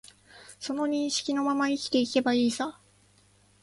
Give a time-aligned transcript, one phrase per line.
[0.59, 2.79] その認識のまま生きていけばいいさ